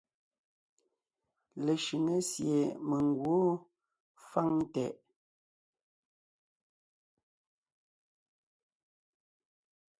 Leshʉŋé 1.65 2.17
sie 2.31 2.59
mèŋ 2.87 3.05
gwǒon 3.19 3.49
fáŋ 4.29 4.51
tɛʼ. 4.73 4.93